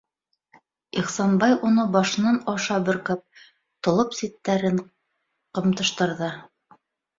Ихсанбай 1.01 1.53
уны 1.69 1.85
башынан 1.95 2.39
аша 2.55 2.79
бөркәп, 2.89 3.23
толоп 3.89 4.19
ситтәрен 4.23 4.83
ҡымтыштырҙы: 5.61 6.35